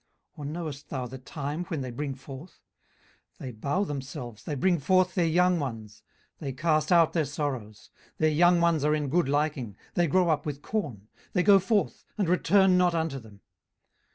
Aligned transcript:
or 0.35 0.45
knowest 0.45 0.89
thou 0.89 1.05
the 1.05 1.19
time 1.19 1.63
when 1.65 1.81
they 1.81 1.91
bring 1.91 2.15
forth? 2.15 2.63
18:039:003 3.39 3.39
They 3.39 3.51
bow 3.51 3.83
themselves, 3.83 4.43
they 4.45 4.55
bring 4.55 4.79
forth 4.79 5.13
their 5.13 5.27
young 5.27 5.59
ones, 5.59 6.01
they 6.39 6.51
cast 6.53 6.91
out 6.91 7.13
their 7.13 7.23
sorrows. 7.23 7.91
18:039:004 8.13 8.17
Their 8.17 8.29
young 8.31 8.61
ones 8.61 8.83
are 8.83 8.95
in 8.95 9.09
good 9.09 9.29
liking, 9.29 9.77
they 9.93 10.07
grow 10.07 10.29
up 10.29 10.43
with 10.43 10.63
corn; 10.63 11.07
they 11.33 11.43
go 11.43 11.59
forth, 11.59 12.03
and 12.17 12.27
return 12.27 12.79
not 12.79 12.95
unto 12.95 13.19
them. 13.19 13.41